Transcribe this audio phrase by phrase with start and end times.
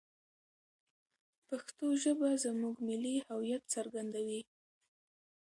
[1.47, 4.41] پښتو ژبه زموږ ملي هویت څرګندوي.